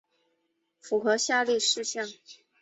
[0.79, 2.07] 符合下列事项